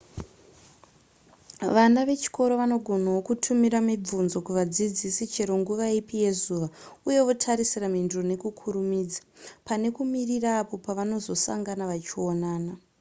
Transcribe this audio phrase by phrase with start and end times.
[1.75, 6.67] vana vechikoro vanogonawo kutumira mibvunzo kuvadzidzisi chero nguva ipi yezuva
[7.07, 9.21] uye votarisira mhinduro nekukurumidza
[9.67, 12.73] pane kumirira apo pavanozosangana vachionana